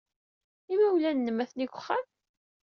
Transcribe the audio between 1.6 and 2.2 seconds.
deg uxxam?